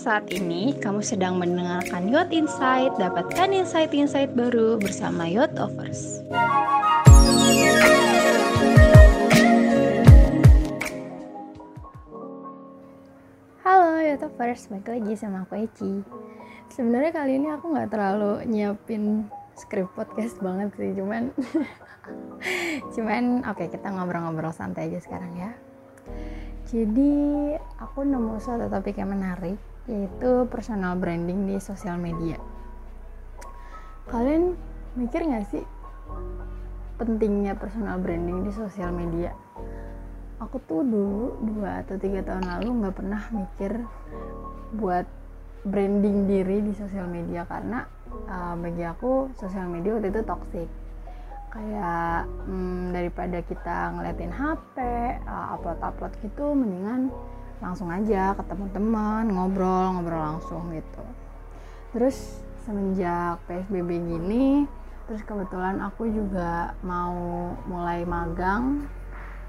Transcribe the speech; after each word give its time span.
saat 0.00 0.32
ini 0.32 0.72
kamu 0.80 1.04
sedang 1.04 1.36
mendengarkan 1.36 2.08
Yacht 2.08 2.32
Insight. 2.32 2.96
Dapatkan 2.96 3.52
insight-insight 3.52 4.32
baru 4.32 4.80
bersama 4.80 5.28
Yacht 5.28 5.60
Offers. 5.60 6.24
Halo 13.60 14.00
Yacht 14.00 14.24
Offers, 14.24 14.72
balik 14.72 14.88
lagi 14.88 15.12
sama 15.20 15.44
aku 15.44 15.68
Eci. 15.68 16.00
Sebenarnya 16.72 17.12
kali 17.12 17.36
ini 17.36 17.52
aku 17.52 17.68
nggak 17.68 17.92
terlalu 17.92 18.48
nyiapin 18.48 19.28
skrip 19.52 19.92
podcast 19.92 20.40
banget 20.40 20.72
sih, 20.80 20.96
cuman 20.96 21.28
cuman 22.96 23.44
oke 23.44 23.52
okay, 23.52 23.68
kita 23.68 23.92
ngobrol-ngobrol 23.92 24.56
santai 24.56 24.88
aja 24.88 25.04
sekarang 25.04 25.36
ya. 25.36 25.52
Jadi 26.72 27.52
aku 27.76 28.00
nemu 28.00 28.40
suatu 28.40 28.64
topik 28.72 28.96
yang 28.96 29.12
menarik 29.12 29.60
yaitu 29.88 30.44
personal 30.48 30.96
branding 30.98 31.48
di 31.48 31.56
sosial 31.62 31.96
media. 31.96 32.36
Kalian 34.10 34.58
mikir 34.98 35.24
nggak 35.24 35.46
sih 35.48 35.64
pentingnya 37.00 37.56
personal 37.56 37.96
branding 37.96 38.44
di 38.44 38.52
sosial 38.52 38.92
media? 38.92 39.32
Aku 40.40 40.60
tuh 40.64 40.84
dulu 40.84 41.36
dua 41.44 41.84
atau 41.84 42.00
tiga 42.00 42.24
tahun 42.24 42.44
lalu 42.44 42.68
nggak 42.84 42.96
pernah 42.96 43.22
mikir 43.32 43.72
buat 44.76 45.04
branding 45.64 46.24
diri 46.24 46.64
di 46.64 46.72
sosial 46.72 47.04
media 47.04 47.44
karena 47.44 47.84
uh, 48.28 48.56
bagi 48.56 48.80
aku 48.80 49.28
sosial 49.36 49.68
media 49.68 49.96
waktu 49.96 50.08
itu 50.08 50.22
toxic 50.24 50.68
kayak 51.50 52.30
hmm, 52.46 52.94
daripada 52.94 53.38
kita 53.42 53.78
ngeliatin 53.98 54.32
HP 54.32 54.76
uh, 55.26 55.58
upload 55.58 55.78
upload 55.82 56.12
gitu 56.22 56.54
mendingan 56.54 57.10
langsung 57.60 57.92
aja 57.92 58.32
ketemu 58.34 58.66
teman 58.72 59.24
ngobrol 59.28 59.96
ngobrol 59.96 60.20
langsung 60.20 60.72
gitu. 60.72 61.04
Terus 61.92 62.40
semenjak 62.64 63.40
PSBB 63.48 63.90
gini 64.04 64.68
terus 65.10 65.26
kebetulan 65.26 65.82
aku 65.82 66.06
juga 66.06 66.70
mau 66.86 67.50
mulai 67.66 68.06
magang 68.06 68.86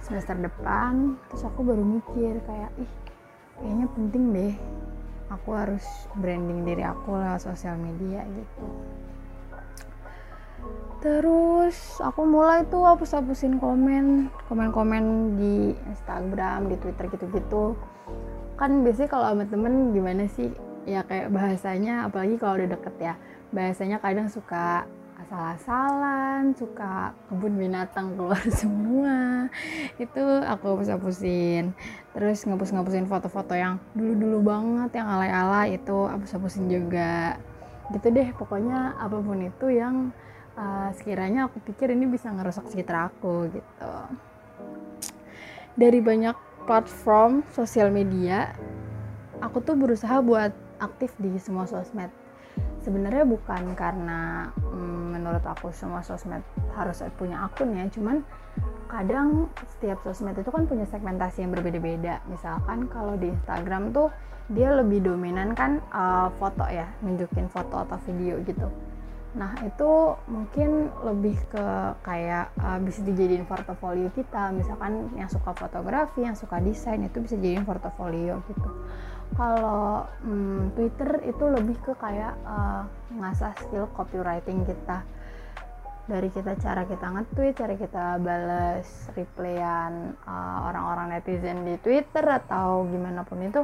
semester 0.01 0.33
depan 0.33 1.21
terus 1.29 1.45
aku 1.45 1.61
baru 1.61 1.85
mikir 1.85 2.41
kayak 2.49 2.73
ih 2.81 2.91
kayaknya 3.61 3.87
penting 3.93 4.23
deh 4.33 4.55
aku 5.29 5.53
harus 5.53 5.85
branding 6.17 6.65
diri 6.65 6.81
aku 6.81 7.13
lewat 7.13 7.45
sosial 7.45 7.77
media 7.77 8.25
gitu 8.25 8.65
terus 11.01 11.97
aku 11.97 12.21
mulai 12.29 12.61
tuh 12.69 12.85
hapus-hapusin 12.85 13.57
komen 13.57 14.29
komen-komen 14.45 15.35
di 15.35 15.73
Instagram 15.89 16.69
di 16.69 16.77
Twitter 16.77 17.09
gitu-gitu. 17.09 17.73
Kan 18.55 18.85
biasanya 18.85 19.09
kalau 19.09 19.25
sama 19.33 19.45
temen 19.49 19.91
gimana 19.91 20.29
sih? 20.29 20.53
Ya 20.85 21.01
kayak 21.01 21.33
bahasanya 21.33 22.05
apalagi 22.05 22.37
kalau 22.37 22.61
udah 22.61 22.69
deket 22.77 22.95
ya 23.01 23.13
bahasanya 23.51 23.97
kadang 23.99 24.29
suka 24.29 24.85
asal-asalan 25.21 26.57
suka 26.57 27.13
kebun 27.29 27.53
binatang 27.57 28.17
keluar 28.17 28.41
semua. 28.61 29.49
Itu 30.01 30.21
aku 30.41 30.77
hapus-hapusin. 30.77 31.73
Terus 32.13 32.45
ngapus-ngapusin 32.45 33.05
foto-foto 33.05 33.53
yang 33.53 33.77
dulu-dulu 33.93 34.39
banget 34.41 35.01
yang 35.01 35.07
alay-alay 35.07 35.77
itu 35.77 35.97
hapus-hapusin 36.09 36.69
juga. 36.69 37.37
Gitu 37.93 38.07
deh 38.09 38.29
pokoknya 38.37 38.97
apa 38.97 39.17
pun 39.19 39.39
itu 39.45 39.67
yang 39.69 40.09
uh, 40.57 40.89
sekiranya 40.95 41.47
aku 41.47 41.61
pikir 41.63 41.93
ini 41.93 42.07
bisa 42.07 42.31
ngerusak 42.31 42.67
citra 42.71 43.11
aku 43.11 43.51
gitu. 43.51 43.93
Dari 45.75 45.99
banyak 46.03 46.35
platform 46.67 47.43
sosial 47.55 47.89
media 47.89 48.53
aku 49.41 49.63
tuh 49.63 49.73
berusaha 49.79 50.21
buat 50.21 50.53
aktif 50.81 51.13
di 51.17 51.37
semua 51.39 51.65
sosmed. 51.65 52.11
Sebenarnya 52.81 53.23
bukan 53.23 53.77
karena 53.77 54.51
hmm, 54.57 55.17
menurut 55.17 55.43
aku 55.45 55.71
semua 55.71 56.03
sosmed 56.03 56.43
harus 56.75 56.99
punya 57.15 57.45
akun 57.47 57.77
ya 57.77 57.85
cuman 57.87 58.25
kadang 58.91 59.47
setiap 59.77 60.03
sosmed 60.03 60.35
itu 60.35 60.51
kan 60.51 60.67
punya 60.67 60.83
segmentasi 60.89 61.47
yang 61.47 61.55
berbeda-beda. 61.55 62.19
Misalkan 62.27 62.91
kalau 62.91 63.15
di 63.15 63.31
Instagram 63.31 63.95
tuh 63.95 64.11
dia 64.51 64.75
lebih 64.75 64.99
dominan 64.99 65.55
kan 65.55 65.79
uh, 65.95 66.27
foto 66.35 66.67
ya 66.67 66.83
nunjukin 66.99 67.47
foto 67.47 67.87
atau 67.87 67.95
video 68.03 68.35
gitu 68.43 68.67
Nah 69.31 69.55
itu 69.63 69.91
mungkin 70.27 70.91
lebih 71.07 71.39
ke 71.47 71.65
kayak 72.03 72.51
uh, 72.59 72.79
bisa 72.83 72.99
dijadiin 72.99 73.47
portofolio 73.47 74.11
kita, 74.11 74.51
misalkan 74.51 75.07
yang 75.15 75.31
suka 75.31 75.55
fotografi, 75.55 76.27
yang 76.27 76.35
suka 76.35 76.59
desain 76.59 76.99
itu 76.99 77.23
bisa 77.23 77.39
jadiin 77.39 77.63
portofolio 77.63 78.43
gitu. 78.51 78.69
Kalau 79.39 80.03
hmm, 80.27 80.75
Twitter 80.75 81.23
itu 81.23 81.43
lebih 81.47 81.79
ke 81.79 81.95
kayak 81.95 82.35
uh, 82.43 82.83
ngasah 83.15 83.55
skill 83.63 83.87
copywriting 83.95 84.67
kita. 84.67 85.07
Dari 86.11 86.27
kita 86.27 86.59
cara 86.59 86.83
kita 86.83 87.07
nge-tweet, 87.07 87.55
cara 87.55 87.73
kita 87.79 88.05
balas 88.19 89.07
replyan 89.15 90.11
uh, 90.27 90.67
orang-orang 90.67 91.15
netizen 91.15 91.63
di 91.63 91.79
Twitter 91.79 92.25
atau 92.27 92.83
gimana 92.83 93.23
pun 93.23 93.39
itu 93.39 93.63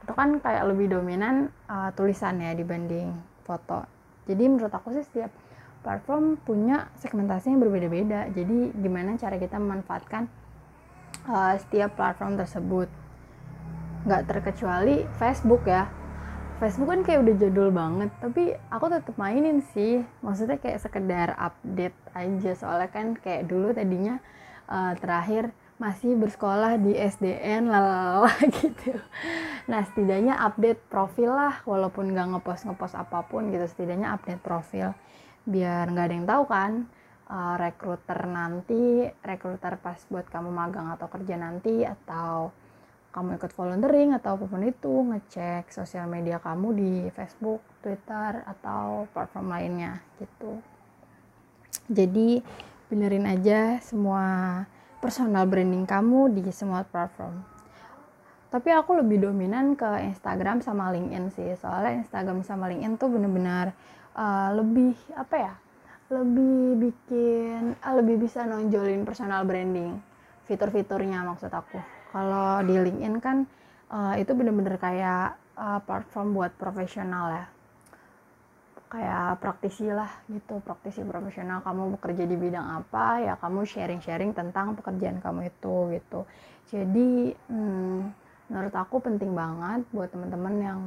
itu 0.00 0.12
kan 0.16 0.40
kayak 0.42 0.66
lebih 0.66 0.90
dominan 0.90 1.52
uh, 1.70 1.92
tulisan 1.94 2.40
ya 2.42 2.56
dibanding 2.56 3.12
foto 3.44 3.99
jadi 4.28 4.44
menurut 4.48 4.72
aku 4.72 4.92
sih 4.92 5.04
setiap 5.04 5.32
platform 5.80 6.36
punya 6.44 6.92
segmentasi 7.00 7.52
yang 7.52 7.60
berbeda-beda. 7.60 8.28
Jadi 8.32 8.72
gimana 8.76 9.16
cara 9.16 9.40
kita 9.40 9.56
memanfaatkan 9.56 10.28
uh, 11.28 11.56
setiap 11.56 11.96
platform 11.96 12.36
tersebut. 12.36 12.88
Nggak 14.04 14.22
terkecuali 14.28 15.08
Facebook 15.16 15.64
ya. 15.64 15.88
Facebook 16.60 16.92
kan 16.92 17.00
kayak 17.00 17.24
udah 17.24 17.34
jadul 17.40 17.68
banget 17.72 18.12
tapi 18.20 18.52
aku 18.68 18.92
tetap 18.92 19.16
mainin 19.16 19.64
sih. 19.72 20.04
Maksudnya 20.20 20.60
kayak 20.60 20.84
sekedar 20.84 21.32
update 21.40 21.96
aja. 22.12 22.52
Soalnya 22.52 22.88
kan 22.92 23.16
kayak 23.16 23.48
dulu 23.48 23.72
tadinya 23.72 24.20
uh, 24.68 24.92
terakhir 25.00 25.56
masih 25.80 26.12
bersekolah 26.12 26.76
di 26.76 26.92
SDN 26.92 27.72
lalala 27.72 28.28
gitu. 28.60 29.00
Nah 29.64 29.80
setidaknya 29.88 30.36
update 30.36 30.84
profil 30.92 31.32
lah 31.32 31.64
walaupun 31.64 32.12
nggak 32.12 32.36
ngepost 32.36 32.68
ngepost 32.68 33.00
apa 33.00 33.24
pun 33.24 33.48
gitu 33.48 33.64
setidaknya 33.64 34.12
update 34.12 34.44
profil. 34.44 34.92
Biar 35.48 35.88
nggak 35.88 36.04
ada 36.04 36.14
yang 36.14 36.28
tahu 36.28 36.44
kan 36.44 36.72
uh, 37.32 37.56
rekruter 37.56 38.20
nanti 38.28 39.08
rekruter 39.24 39.80
pas 39.80 39.96
buat 40.12 40.28
kamu 40.28 40.52
magang 40.52 40.92
atau 40.92 41.08
kerja 41.08 41.40
nanti 41.40 41.80
atau 41.88 42.52
kamu 43.10 43.40
ikut 43.40 43.52
volunteering 43.56 44.14
atau 44.14 44.38
apa 44.38 44.44
pun 44.46 44.62
itu 44.62 44.94
ngecek 45.02 45.72
sosial 45.74 46.06
media 46.06 46.38
kamu 46.38 46.68
di 46.76 46.92
Facebook, 47.10 47.64
Twitter 47.82 48.44
atau 48.44 49.08
platform 49.16 49.48
lainnya 49.48 49.98
gitu. 50.20 50.60
Jadi 51.88 52.44
benerin 52.86 53.26
aja 53.26 53.80
semua 53.82 54.62
personal 55.00 55.48
branding 55.48 55.88
kamu 55.88 56.36
di 56.36 56.44
semua 56.52 56.84
platform. 56.84 57.40
Tapi 58.50 58.68
aku 58.74 58.98
lebih 59.00 59.24
dominan 59.24 59.78
ke 59.78 59.88
Instagram 60.12 60.60
sama 60.60 60.92
LinkedIn 60.92 61.32
sih, 61.32 61.50
soalnya 61.56 62.04
Instagram 62.04 62.44
sama 62.44 62.68
LinkedIn 62.68 62.98
tuh 63.00 63.08
bener-bener 63.08 63.72
uh, 64.12 64.50
lebih 64.52 64.92
apa 65.14 65.36
ya, 65.38 65.54
lebih 66.10 66.82
bikin, 66.82 67.78
uh, 67.78 67.94
lebih 67.96 68.26
bisa 68.26 68.42
nonjolin 68.44 69.06
personal 69.06 69.46
branding, 69.46 69.96
fitur-fiturnya 70.50 71.22
maksud 71.22 71.48
aku. 71.48 71.78
Kalau 72.10 72.58
di 72.66 72.74
LinkedIn 72.74 73.16
kan 73.22 73.46
uh, 73.88 74.18
itu 74.18 74.34
bener-bener 74.34 74.76
kayak 74.82 75.38
uh, 75.54 75.78
platform 75.86 76.34
buat 76.34 76.50
profesional 76.58 77.30
ya, 77.30 77.46
kayak 78.90 79.38
praktisi 79.38 79.86
lah 79.86 80.10
gitu 80.26 80.58
praktisi 80.60 81.06
profesional. 81.06 81.62
Kamu 81.62 81.94
bekerja 81.96 82.26
di 82.26 82.34
bidang 82.34 82.82
apa 82.82 83.22
ya 83.22 83.34
kamu 83.38 83.62
sharing-sharing 83.62 84.34
tentang 84.34 84.74
pekerjaan 84.74 85.22
kamu 85.22 85.48
itu 85.48 85.74
gitu. 85.94 86.20
Jadi 86.68 87.32
hmm, 87.48 87.98
menurut 88.50 88.74
aku 88.74 88.98
penting 88.98 89.30
banget 89.30 89.86
buat 89.94 90.10
teman-teman 90.10 90.54
yang 90.58 90.80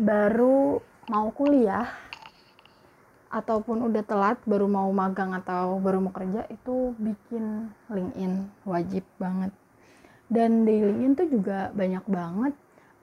baru 0.00 0.80
mau 1.12 1.28
kuliah 1.30 1.86
ataupun 3.28 3.84
udah 3.84 4.00
telat 4.06 4.38
baru 4.48 4.64
mau 4.64 4.88
magang 4.88 5.36
atau 5.36 5.76
baru 5.76 6.00
mau 6.00 6.14
kerja 6.14 6.48
itu 6.48 6.96
bikin 6.96 7.68
LinkedIn 7.92 8.48
wajib 8.64 9.04
banget. 9.20 9.52
Dan 10.26 10.64
di 10.64 10.80
LinkedIn 10.80 11.12
tuh 11.14 11.28
juga 11.28 11.68
banyak 11.76 12.04
banget 12.08 12.54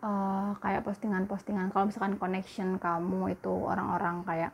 uh, 0.03 0.51
kayak 0.59 0.83
postingan-postingan 0.83 1.71
kalau 1.71 1.87
misalkan 1.87 2.19
connection 2.19 2.75
kamu 2.77 3.33
itu 3.33 3.49
orang-orang 3.49 4.27
kayak 4.27 4.51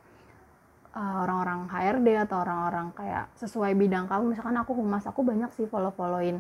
uh, 0.94 1.26
orang-orang 1.26 1.66
HRD 1.68 2.08
atau 2.30 2.46
orang-orang 2.46 2.94
kayak 2.94 3.26
sesuai 3.42 3.74
bidang 3.74 4.06
kamu 4.06 4.38
misalkan 4.38 4.56
aku 4.62 4.78
humas 4.78 5.04
aku 5.10 5.26
banyak 5.26 5.50
sih 5.58 5.66
follow-followin 5.66 6.40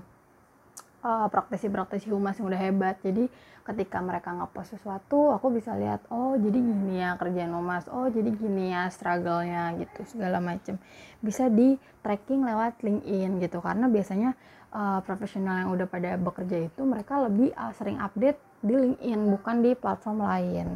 uh, 1.04 1.28
praktisi-praktisi 1.32 2.12
humas 2.12 2.38
yang 2.40 2.48
udah 2.52 2.62
hebat. 2.62 2.96
Jadi 3.02 3.28
ketika 3.64 4.02
mereka 4.02 4.34
ngepost 4.34 4.80
sesuatu 4.80 5.30
aku 5.30 5.54
bisa 5.54 5.78
lihat 5.78 6.02
oh 6.10 6.34
jadi 6.42 6.58
gini 6.58 7.06
ya 7.06 7.14
kerjaan 7.22 7.54
humas 7.54 7.86
oh 7.86 8.10
jadi 8.10 8.34
gini 8.34 8.74
ya 8.74 8.90
struggle-nya 8.90 9.78
gitu 9.80 10.02
segala 10.10 10.42
macem. 10.42 10.80
Bisa 11.22 11.48
di 11.48 11.78
tracking 12.02 12.44
lewat 12.44 12.82
LinkedIn 12.82 13.40
gitu. 13.44 13.62
Karena 13.62 13.86
biasanya 13.88 14.34
uh, 14.74 15.00
profesional 15.06 15.66
yang 15.66 15.70
udah 15.74 15.88
pada 15.88 16.18
bekerja 16.18 16.68
itu 16.68 16.82
mereka 16.84 17.22
lebih 17.22 17.54
uh, 17.56 17.72
sering 17.76 18.00
update 18.02 18.49
di 18.60 18.74
LinkedIn 18.76 19.20
bukan 19.34 19.56
di 19.64 19.72
platform 19.76 20.20
lain. 20.24 20.68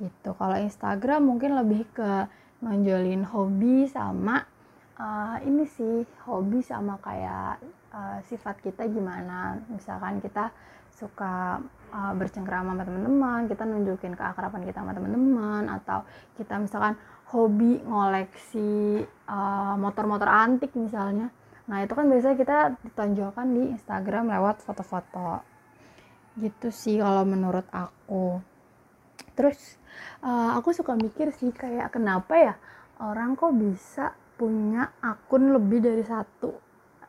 Gitu. 0.00 0.30
Kalau 0.34 0.56
Instagram 0.58 1.20
mungkin 1.24 1.56
lebih 1.56 1.86
ke 1.94 2.28
nonjolin 2.64 3.24
hobi 3.28 3.84
sama 3.88 4.42
uh, 4.98 5.36
ini 5.44 5.64
sih 5.68 6.02
hobi 6.26 6.64
sama 6.64 6.98
kayak 7.00 7.60
uh, 7.94 8.18
sifat 8.26 8.60
kita 8.62 8.86
gimana. 8.90 9.58
Misalkan 9.70 10.18
kita 10.18 10.50
suka 10.94 11.58
uh, 11.90 12.12
bercengkrama 12.14 12.74
sama 12.74 12.86
teman-teman 12.86 13.40
kita 13.50 13.66
nunjukin 13.66 14.14
keakraban 14.14 14.62
kita 14.62 14.78
sama 14.78 14.94
teman-teman 14.94 15.66
atau 15.66 16.06
kita 16.38 16.54
misalkan 16.62 16.94
hobi 17.34 17.82
ngoleksi 17.82 19.02
motor-motor 19.78 20.28
uh, 20.30 20.42
antik 20.46 20.70
misalnya. 20.78 21.34
Nah 21.66 21.82
itu 21.82 21.96
kan 21.96 22.06
biasanya 22.06 22.36
kita 22.36 22.58
ditonjolkan 22.84 23.46
di 23.56 23.62
Instagram 23.74 24.30
lewat 24.30 24.62
foto-foto 24.62 25.53
gitu 26.38 26.68
sih 26.74 26.98
kalau 26.98 27.22
menurut 27.22 27.66
aku. 27.70 28.42
Terus 29.34 29.58
uh, 30.22 30.54
aku 30.58 30.74
suka 30.74 30.94
mikir 30.98 31.30
sih 31.34 31.50
kayak 31.54 31.94
kenapa 31.94 32.34
ya 32.34 32.54
orang 33.02 33.34
kok 33.38 33.54
bisa 33.54 34.14
punya 34.34 34.90
akun 35.02 35.54
lebih 35.54 35.82
dari 35.82 36.02
satu? 36.02 36.64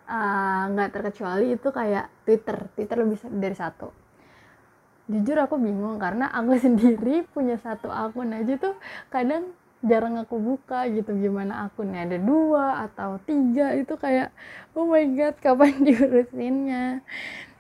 Eh, 0.06 0.64
nggak 0.70 0.90
uh, 0.90 0.94
terkecuali 0.94 1.58
itu 1.58 1.68
kayak 1.74 2.06
Twitter. 2.30 2.58
Twitter 2.78 2.98
lebih 3.02 3.18
dari 3.42 3.58
satu. 3.58 3.90
Jujur 5.10 5.38
aku 5.42 5.58
bingung 5.58 5.98
karena 5.98 6.30
aku 6.30 6.58
sendiri 6.66 7.26
punya 7.34 7.58
satu 7.58 7.90
akun 7.90 8.30
aja 8.30 8.54
tuh 8.62 8.78
kadang 9.10 9.50
jarang 9.82 10.22
aku 10.22 10.38
buka 10.38 10.86
gitu. 10.94 11.18
Gimana 11.18 11.66
akunnya 11.66 12.06
ada 12.06 12.22
dua 12.22 12.86
atau 12.86 13.18
tiga 13.26 13.74
itu 13.74 13.98
kayak 13.98 14.30
oh 14.78 14.86
my 14.86 15.06
god 15.18 15.36
kapan 15.42 15.74
diurusinnya? 15.90 17.02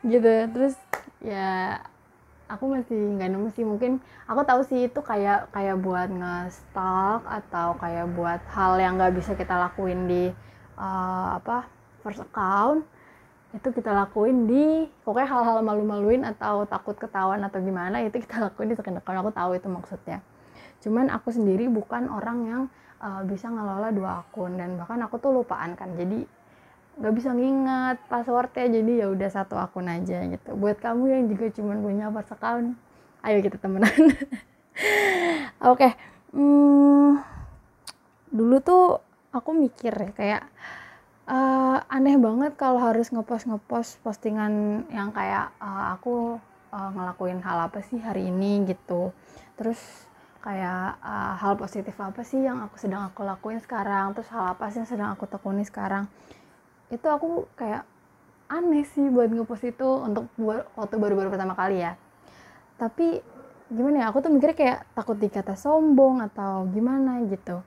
Gitu. 0.06 0.34
Terus 0.54 0.78
ya 1.26 1.82
aku 2.46 2.70
masih 2.70 3.18
nggak 3.18 3.30
nemu 3.34 3.50
sih. 3.54 3.66
Mungkin 3.66 3.98
aku 4.30 4.42
tahu 4.46 4.62
sih 4.66 4.88
itu 4.88 5.00
kayak 5.02 5.50
kayak 5.50 5.82
buat 5.82 6.10
nge-stalk 6.10 7.26
atau 7.26 7.74
kayak 7.82 8.06
buat 8.14 8.42
hal 8.54 8.78
yang 8.78 9.02
nggak 9.02 9.18
bisa 9.18 9.34
kita 9.34 9.58
lakuin 9.58 10.06
di 10.06 10.24
uh, 10.78 11.28
apa 11.42 11.66
first 12.06 12.22
account. 12.22 12.86
Itu 13.56 13.72
kita 13.72 13.90
lakuin 13.96 14.46
di 14.46 14.86
pokoknya 15.02 15.30
hal-hal 15.32 15.58
malu-maluin 15.66 16.28
atau 16.28 16.68
takut 16.70 16.94
ketahuan 17.00 17.42
atau 17.42 17.58
gimana 17.64 18.04
itu 18.06 18.22
kita 18.22 18.42
lakuin 18.52 18.72
di 18.72 18.78
second 18.78 19.02
account. 19.02 19.26
Aku 19.26 19.32
tahu 19.34 19.58
itu 19.58 19.68
maksudnya. 19.68 20.22
Cuman 20.86 21.10
aku 21.10 21.34
sendiri 21.34 21.66
bukan 21.66 22.06
orang 22.14 22.38
yang 22.46 22.62
uh, 23.02 23.26
bisa 23.26 23.50
ngelola 23.50 23.90
dua 23.90 24.22
akun. 24.22 24.54
Dan 24.54 24.78
bahkan 24.78 25.02
aku 25.02 25.18
tuh 25.18 25.34
lupaan 25.34 25.74
kan. 25.74 25.98
Jadi 25.98 26.30
nggak 26.96 27.14
bisa 27.14 27.36
nginget 27.36 27.98
passwordnya 28.08 28.72
jadi 28.72 28.92
ya 29.04 29.08
udah 29.12 29.30
satu 29.30 29.60
akun 29.60 29.92
aja 29.92 30.24
gitu. 30.32 30.56
Buat 30.56 30.80
kamu 30.80 31.04
yang 31.12 31.24
juga 31.28 31.52
cuma 31.52 31.76
punya 31.76 32.08
first 32.08 32.32
account 32.32 32.80
ayo 33.26 33.38
kita 33.42 33.58
temenan. 33.60 33.92
Oke 34.12 34.22
okay. 35.60 35.92
hmm, 36.32 37.20
dulu 38.32 38.56
tuh 38.64 38.86
aku 39.36 39.52
mikir 39.52 39.92
ya 39.92 40.12
kayak 40.16 40.44
uh, 41.28 41.84
aneh 41.92 42.16
banget 42.16 42.56
kalau 42.56 42.80
harus 42.80 43.12
ngepost 43.12 43.50
ngepost 43.50 44.00
postingan 44.00 44.86
yang 44.94 45.12
kayak 45.12 45.52
uh, 45.60 45.98
aku 45.98 46.40
uh, 46.72 46.90
ngelakuin 46.96 47.42
hal 47.44 47.68
apa 47.68 47.84
sih 47.84 48.00
hari 48.00 48.32
ini 48.32 48.64
gitu. 48.70 49.12
Terus 49.60 49.80
kayak 50.40 51.02
uh, 51.02 51.34
hal 51.42 51.58
positif 51.58 51.98
apa 51.98 52.22
sih 52.22 52.46
yang 52.46 52.62
aku 52.62 52.78
sedang 52.78 53.04
aku 53.10 53.26
lakuin 53.26 53.60
sekarang? 53.60 54.14
Terus 54.14 54.30
hal 54.32 54.56
apa 54.56 54.70
sih 54.72 54.80
yang 54.86 54.90
sedang 54.90 55.10
aku 55.12 55.26
tekuni 55.26 55.66
sekarang 55.66 56.08
itu 56.94 57.08
aku 57.10 57.50
kayak 57.58 57.84
aneh 58.46 58.86
sih 58.86 59.10
buat 59.10 59.34
ngepost 59.34 59.66
itu 59.66 59.88
untuk 60.06 60.30
buat 60.38 60.70
waktu 60.78 60.96
baru-baru 61.02 61.34
pertama 61.34 61.58
kali 61.58 61.82
ya. 61.82 61.98
Tapi 62.78 63.22
gimana 63.74 64.06
ya 64.06 64.14
aku 64.14 64.22
tuh 64.22 64.30
mikirnya 64.30 64.58
kayak 64.58 64.80
takut 64.94 65.18
dikata 65.18 65.58
sombong 65.58 66.22
atau 66.22 66.70
gimana 66.70 67.26
gitu. 67.26 67.66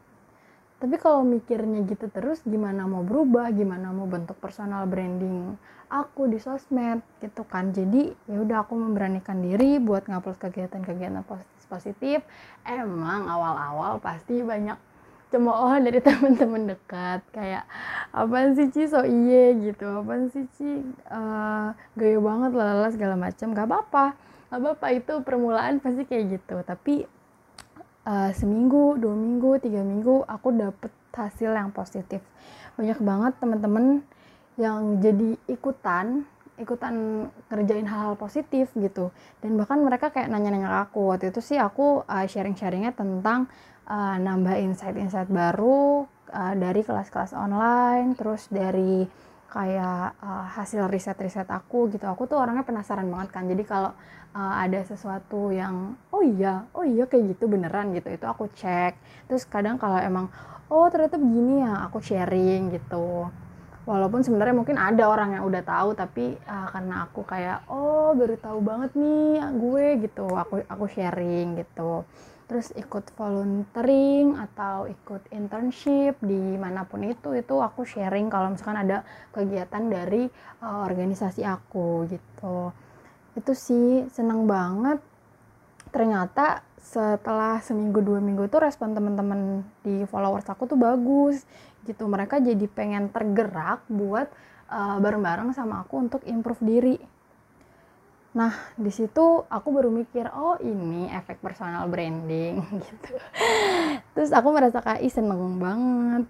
Tapi 0.79 0.95
kalau 1.03 1.27
mikirnya 1.27 1.83
gitu 1.91 2.07
terus 2.07 2.39
gimana 2.47 2.87
mau 2.87 3.03
berubah 3.03 3.51
gimana 3.51 3.91
mau 3.91 4.07
bentuk 4.07 4.39
personal 4.39 4.87
branding 4.87 5.59
aku 5.91 6.31
di 6.31 6.39
sosmed 6.39 7.03
gitu 7.19 7.43
kan. 7.43 7.75
Jadi 7.75 8.15
ya 8.31 8.39
udah 8.39 8.63
aku 8.63 8.79
memberanikan 8.79 9.43
diri 9.43 9.83
buat 9.83 10.07
ngupload 10.07 10.39
kegiatan-kegiatan 10.39 11.27
positif. 11.67 12.23
Emang 12.63 13.27
awal-awal 13.27 13.99
pasti 13.99 14.39
banyak 14.39 14.79
cemooh 15.29 15.77
dari 15.81 16.01
teman-teman 16.07 16.75
dekat 16.75 17.21
kayak 17.33 17.65
apa 18.13 18.53
sih 18.57 18.69
Ci? 18.73 18.89
So 18.89 19.05
iye 19.05 19.57
gitu. 19.61 20.05
Apa 20.05 20.29
sih 20.33 20.45
Ci? 20.57 20.71
Uh, 21.09 21.73
gaya 21.97 22.19
banget 22.19 22.51
lalala 22.57 22.89
segala 22.93 23.15
macam 23.15 23.53
gak 23.53 23.69
apa-apa. 23.69 24.05
Gak 24.49 24.61
apa-apa 24.61 24.87
itu 24.97 25.15
permulaan 25.25 25.81
pasti 25.81 26.09
kayak 26.09 26.41
gitu. 26.41 26.57
Tapi 26.65 27.05
uh, 28.09 28.31
seminggu 28.33 28.97
dua 28.97 29.15
minggu 29.15 29.61
tiga 29.61 29.85
minggu 29.85 30.25
aku 30.25 30.49
dapet 30.57 30.93
hasil 31.13 31.51
yang 31.51 31.75
positif. 31.75 32.23
Banyak 32.79 33.03
banget 33.03 33.33
teman-teman 33.43 34.07
yang 34.55 35.03
jadi 35.03 35.35
ikutan 35.51 36.23
ikutan 36.59 37.27
ngerjain 37.49 37.87
hal-hal 37.87 38.19
positif 38.19 38.67
gitu. 38.75 39.15
Dan 39.39 39.55
bahkan 39.55 39.79
mereka 39.79 40.11
kayak 40.11 40.27
nanya-nanya 40.27 40.67
ke 40.67 40.79
aku. 40.91 41.01
Waktu 41.15 41.31
itu 41.31 41.41
sih 41.41 41.59
aku 41.59 42.03
uh, 42.03 42.27
sharing-sharingnya 42.27 42.93
tentang 42.99 43.47
uh, 43.89 44.17
nambah 44.21 44.55
insight-insight 44.61 45.33
baru 45.33 46.05
uh, 46.31 46.55
dari 46.55 46.85
kelas-kelas 46.85 47.33
online 47.33 48.15
terus 48.15 48.47
dari 48.53 49.09
kayak 49.49 50.21
uh, 50.21 50.47
hasil 50.53 50.87
riset-riset 50.93 51.49
aku 51.49 51.89
gitu. 51.89 52.05
Aku 52.05 52.29
tuh 52.29 52.37
orangnya 52.37 52.69
penasaran 52.69 53.09
banget 53.09 53.33
kan. 53.33 53.49
Jadi 53.49 53.65
kalau 53.65 53.97
uh, 54.37 54.55
ada 54.61 54.85
sesuatu 54.85 55.49
yang 55.49 55.97
oh 56.13 56.21
iya 56.21 56.69
oh 56.77 56.85
iya 56.85 57.09
kayak 57.09 57.37
gitu 57.37 57.49
beneran 57.49 57.97
gitu 57.97 58.13
itu 58.13 58.27
aku 58.29 58.53
cek. 58.53 59.01
Terus 59.27 59.49
kadang 59.49 59.81
kalau 59.81 59.97
emang 59.97 60.29
oh 60.69 60.87
ternyata 60.93 61.17
begini 61.17 61.65
ya 61.65 61.89
aku 61.89 62.05
sharing 62.05 62.77
gitu. 62.77 63.33
Walaupun 63.89 64.21
sebenarnya 64.21 64.53
mungkin 64.53 64.77
ada 64.77 65.09
orang 65.09 65.41
yang 65.41 65.49
udah 65.49 65.65
tahu 65.65 65.97
tapi 65.97 66.37
uh, 66.45 66.69
karena 66.69 67.09
aku 67.09 67.25
kayak 67.25 67.65
oh 67.73 68.13
baru 68.13 68.37
tahu 68.37 68.61
banget 68.61 68.93
nih 68.93 69.41
gue 69.57 69.87
gitu 70.05 70.29
aku 70.29 70.61
aku 70.69 70.85
sharing 70.93 71.57
gitu 71.57 72.05
terus 72.49 72.73
ikut 72.73 73.13
volunteering 73.13 74.41
atau 74.41 74.89
ikut 74.89 75.29
internship 75.37 76.17
di 76.25 76.57
mana 76.57 76.89
pun 76.89 77.05
itu 77.05 77.37
itu 77.37 77.61
aku 77.61 77.85
sharing 77.85 78.33
kalau 78.33 78.57
misalkan 78.57 78.89
ada 78.89 79.05
kegiatan 79.37 79.85
dari 79.85 80.25
uh, 80.65 80.89
organisasi 80.89 81.45
aku 81.45 82.09
gitu. 82.09 82.73
Itu 83.37 83.53
sih 83.53 84.09
seneng 84.09 84.49
banget. 84.49 84.97
Ternyata 85.93 86.65
setelah 86.81 87.61
seminggu 87.61 88.01
dua 88.01 88.25
minggu 88.25 88.49
itu 88.49 88.57
respon 88.57 88.97
teman-teman 88.97 89.61
di 89.85 90.09
followers 90.09 90.49
aku 90.49 90.65
tuh 90.65 90.81
bagus 90.81 91.45
gitu. 91.85 92.09
Mereka 92.09 92.41
jadi 92.41 92.65
pengen 92.73 93.13
tergerak 93.13 93.85
buat 93.93 94.33
uh, 94.73 94.97
bareng-bareng 94.97 95.53
sama 95.53 95.85
aku 95.85 96.01
untuk 96.01 96.25
improve 96.25 96.65
diri 96.65 96.97
Nah, 98.39 98.55
di 98.79 98.95
situ 98.95 99.43
aku 99.51 99.69
baru 99.75 99.91
mikir, 99.91 100.31
oh 100.31 100.55
ini 100.63 101.11
efek 101.11 101.43
personal 101.43 101.91
branding 101.91 102.63
gitu. 102.87 103.19
Terus 104.15 104.31
aku 104.31 104.55
merasa 104.55 104.79
kayak 104.79 105.03
Ih, 105.03 105.11
seneng 105.11 105.59
banget. 105.59 106.25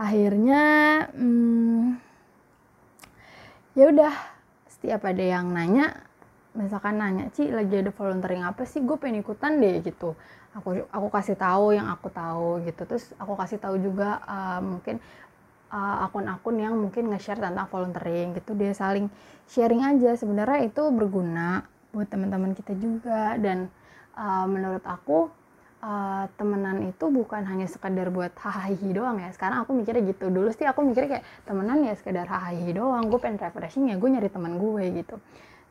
Akhirnya, 0.00 0.64
hmm, 1.12 2.00
ya 3.76 3.84
udah, 3.92 4.14
setiap 4.64 5.04
ada 5.04 5.20
yang 5.20 5.52
nanya, 5.52 6.08
misalkan 6.56 6.96
nanya, 6.96 7.28
Ci 7.36 7.52
lagi 7.52 7.84
ada 7.84 7.92
volunteering 7.92 8.40
apa 8.40 8.64
sih? 8.64 8.80
Gue 8.80 8.96
pengen 8.96 9.20
ikutan 9.20 9.60
deh 9.60 9.84
gitu. 9.84 10.16
Aku 10.56 10.88
aku 10.88 11.08
kasih 11.12 11.36
tahu 11.36 11.76
yang 11.76 11.84
aku 11.92 12.08
tahu 12.08 12.64
gitu. 12.64 12.88
Terus 12.88 13.12
aku 13.20 13.36
kasih 13.36 13.60
tahu 13.60 13.76
juga 13.76 14.24
uh, 14.24 14.60
mungkin 14.64 14.96
akun 15.66 16.22
akun-akun 16.26 16.56
yang 16.62 16.74
mungkin 16.78 17.10
nge-share 17.10 17.42
tentang 17.42 17.66
volunteering 17.66 18.38
gitu 18.38 18.54
dia 18.54 18.70
saling 18.70 19.10
sharing 19.50 19.82
aja. 19.82 20.14
Sebenarnya 20.14 20.70
itu 20.70 20.82
berguna 20.94 21.66
buat 21.90 22.06
teman-teman 22.06 22.54
kita 22.54 22.72
juga. 22.78 23.34
Dan 23.36 23.66
uh, 24.14 24.46
menurut 24.46 24.84
aku 24.86 25.26
uh, 25.82 26.24
temenan 26.38 26.86
itu 26.86 27.04
bukan 27.10 27.42
hanya 27.44 27.66
sekedar 27.66 28.08
buat 28.14 28.30
hahaha 28.38 28.72
doang 28.94 29.18
ya. 29.18 29.30
Sekarang 29.34 29.66
aku 29.66 29.74
mikirnya 29.74 30.06
gitu. 30.06 30.30
Dulu 30.30 30.54
sih 30.54 30.66
aku 30.66 30.86
mikirnya 30.86 31.18
kayak 31.18 31.26
temenan 31.44 31.82
ya 31.82 31.94
sekedar 31.98 32.26
hahaha 32.30 32.70
doang. 32.70 33.10
Gue 33.10 33.18
pengen 33.18 33.42
refreshing 33.42 33.90
ya 33.90 33.98
gue 33.98 34.08
nyari 34.08 34.30
teman 34.30 34.58
gue 34.62 34.84
gitu. 35.02 35.18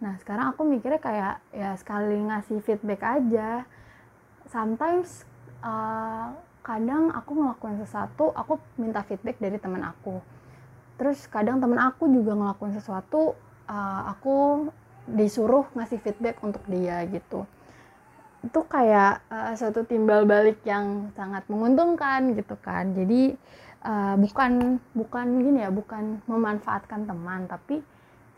Nah 0.04 0.20
sekarang 0.20 0.52
aku 0.52 0.68
mikirnya 0.68 1.00
kayak 1.00 1.36
ya 1.56 1.72
sekali 1.80 2.20
ngasih 2.20 2.60
feedback 2.62 3.02
aja. 3.04 3.64
Sometimes 4.52 5.24
uh, 5.64 6.36
kadang 6.66 7.14
aku 7.14 7.38
ngelakuin 7.38 7.78
sesuatu 7.78 8.34
aku 8.34 8.58
minta 8.82 9.06
feedback 9.06 9.38
dari 9.38 9.62
teman 9.62 9.86
aku. 9.86 10.18
Terus 10.98 11.30
kadang 11.30 11.62
teman 11.62 11.78
aku 11.78 12.10
juga 12.10 12.34
ngelakuin 12.34 12.74
sesuatu 12.74 13.38
uh, 13.70 14.02
aku 14.10 14.68
disuruh 15.06 15.70
ngasih 15.78 16.02
feedback 16.02 16.42
untuk 16.42 16.66
dia 16.66 17.06
gitu. 17.06 17.46
Itu 18.42 18.66
kayak 18.66 19.22
uh, 19.30 19.54
suatu 19.54 19.86
timbal 19.86 20.26
balik 20.26 20.66
yang 20.66 21.14
sangat 21.14 21.46
menguntungkan 21.46 22.34
gitu 22.34 22.58
kan. 22.58 22.98
Jadi 22.98 23.38
uh, 23.86 24.18
bukan 24.18 24.82
bukan 24.98 25.28
gini 25.46 25.62
ya 25.62 25.70
bukan 25.70 26.26
memanfaatkan 26.26 27.06
teman 27.06 27.46
tapi 27.46 27.86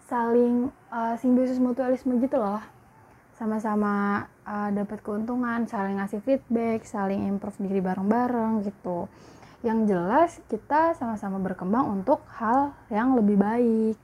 saling 0.07 0.67
uh, 0.91 1.15
simbiosis 1.15 1.59
mutualisme 1.59 2.19
gitu 2.19 2.39
loh 2.39 2.59
sama-sama 3.37 4.25
uh, 4.49 4.69
dapat 4.73 4.99
keuntungan 5.05 5.69
saling 5.69 6.01
ngasih 6.01 6.25
feedback 6.25 6.83
saling 6.89 7.29
improve 7.29 7.61
diri 7.61 7.79
bareng-bareng 7.79 8.65
gitu. 8.65 9.05
Yang 9.61 9.79
jelas 9.93 10.31
kita 10.49 10.97
sama-sama 10.97 11.37
berkembang 11.37 11.85
untuk 12.01 12.25
hal 12.41 12.73
yang 12.89 13.13
lebih 13.13 13.37
baik. 13.37 13.97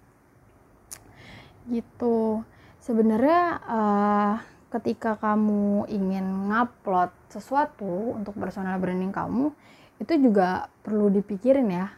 Gitu. 1.65 2.45
Sebenarnya 2.77 3.41
uh, 3.65 4.33
ketika 4.69 5.17
kamu 5.17 5.89
ingin 5.89 6.49
ngupload 6.49 7.09
sesuatu 7.29 8.17
untuk 8.17 8.37
personal 8.37 8.77
branding 8.81 9.13
kamu 9.13 9.53
itu 10.01 10.13
juga 10.17 10.67
perlu 10.81 11.13
dipikirin 11.13 11.69
ya 11.69 11.93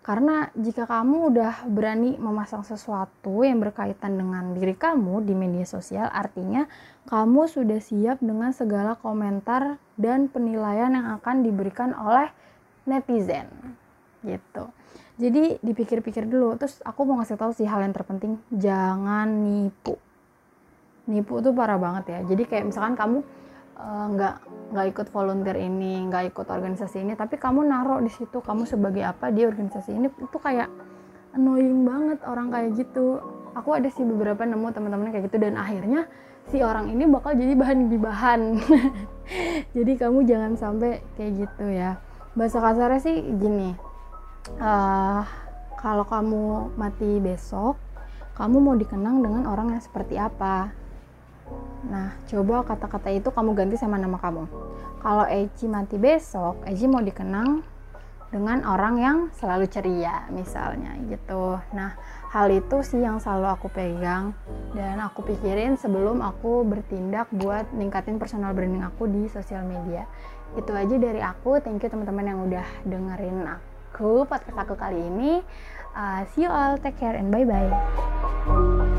karena 0.00 0.48
jika 0.56 0.88
kamu 0.88 1.28
udah 1.28 1.68
berani 1.68 2.16
memasang 2.16 2.64
sesuatu 2.64 3.44
yang 3.44 3.60
berkaitan 3.60 4.16
dengan 4.16 4.56
diri 4.56 4.72
kamu 4.72 5.28
di 5.28 5.36
media 5.36 5.68
sosial, 5.68 6.08
artinya 6.08 6.64
kamu 7.04 7.44
sudah 7.44 7.84
siap 7.84 8.16
dengan 8.24 8.56
segala 8.56 8.96
komentar 8.96 9.76
dan 10.00 10.32
penilaian 10.32 10.96
yang 10.96 11.20
akan 11.20 11.44
diberikan 11.44 11.92
oleh 11.92 12.32
netizen. 12.88 13.52
Gitu. 14.24 14.64
Jadi 15.20 15.60
dipikir-pikir 15.60 16.24
dulu. 16.24 16.56
Terus 16.56 16.80
aku 16.80 17.04
mau 17.04 17.20
ngasih 17.20 17.36
tahu 17.36 17.52
sih 17.52 17.68
hal 17.68 17.84
yang 17.84 17.92
terpenting, 17.92 18.40
jangan 18.48 19.28
nipu. 19.28 20.00
Nipu 21.12 21.44
tuh 21.44 21.52
parah 21.52 21.76
banget 21.76 22.08
ya. 22.08 22.20
Jadi 22.24 22.48
kayak 22.48 22.72
misalkan 22.72 22.96
kamu 22.96 23.20
nggak 24.14 24.34
uh, 24.38 24.48
nggak 24.70 24.86
ikut 24.94 25.06
volunteer 25.10 25.56
ini 25.58 26.06
nggak 26.06 26.30
ikut 26.30 26.46
organisasi 26.46 27.02
ini 27.02 27.18
tapi 27.18 27.40
kamu 27.40 27.66
naruh 27.66 27.98
di 27.98 28.12
situ 28.12 28.38
kamu 28.38 28.68
sebagai 28.68 29.02
apa 29.02 29.34
di 29.34 29.42
organisasi 29.42 29.90
ini 29.96 30.06
itu 30.06 30.38
kayak 30.38 30.70
annoying 31.34 31.86
banget 31.86 32.18
orang 32.26 32.50
kayak 32.50 32.74
gitu. 32.78 33.22
Aku 33.50 33.74
ada 33.74 33.90
sih 33.90 34.06
beberapa 34.06 34.46
nemu 34.46 34.70
teman-teman 34.70 35.10
kayak 35.10 35.26
gitu 35.26 35.42
dan 35.42 35.58
akhirnya 35.58 36.06
si 36.54 36.62
orang 36.62 36.86
ini 36.90 37.06
bakal 37.10 37.34
jadi 37.34 37.54
bahan 37.58 37.78
gibahan. 37.90 38.40
Jadi 39.76 39.92
kamu 39.94 40.26
jangan 40.26 40.58
sampai 40.58 40.98
kayak 41.14 41.46
gitu 41.46 41.66
ya. 41.70 42.02
Bahasa 42.34 42.58
kasarnya 42.58 42.98
sih 42.98 43.22
gini 43.38 43.74
uh, 44.58 45.22
kalau 45.78 46.04
kamu 46.08 46.74
mati 46.74 47.20
besok 47.20 47.76
kamu 48.34 48.56
mau 48.56 48.74
dikenang 48.76 49.20
dengan 49.20 49.44
orang 49.44 49.76
yang 49.76 49.82
seperti 49.84 50.16
apa 50.16 50.72
Nah, 51.90 52.14
coba 52.28 52.62
kata-kata 52.62 53.08
itu 53.10 53.28
kamu 53.32 53.56
ganti 53.56 53.76
sama 53.80 53.96
nama 53.96 54.20
kamu. 54.20 54.44
Kalau 55.00 55.24
Eji 55.24 55.66
mati 55.66 55.96
besok, 55.96 56.60
Eji 56.68 56.84
mau 56.84 57.00
dikenang 57.00 57.64
dengan 58.30 58.62
orang 58.62 58.94
yang 59.02 59.18
selalu 59.34 59.66
ceria, 59.66 60.30
misalnya 60.30 60.94
gitu. 61.10 61.58
Nah, 61.74 61.98
hal 62.30 62.46
itu 62.54 62.78
sih 62.86 63.02
yang 63.02 63.18
selalu 63.18 63.46
aku 63.50 63.66
pegang 63.74 64.30
dan 64.70 65.02
aku 65.02 65.26
pikirin 65.26 65.74
sebelum 65.74 66.22
aku 66.22 66.62
bertindak 66.62 67.26
buat 67.34 67.66
ningkatin 67.74 68.22
personal 68.22 68.54
branding 68.54 68.86
aku 68.86 69.10
di 69.10 69.26
sosial 69.26 69.66
media. 69.66 70.06
Itu 70.54 70.70
aja 70.74 70.94
dari 70.94 71.18
aku. 71.18 71.58
Thank 71.58 71.82
you 71.82 71.90
teman-teman 71.90 72.24
yang 72.26 72.38
udah 72.46 72.66
dengerin 72.86 73.46
aku 73.50 74.22
podcast 74.30 74.58
aku 74.62 74.78
kali 74.78 75.02
ini. 75.02 75.42
Uh, 75.90 76.22
see 76.30 76.46
you 76.46 76.50
all, 76.50 76.78
take 76.78 76.94
care 77.02 77.18
and 77.18 77.34
bye 77.34 77.42
bye. 77.42 78.89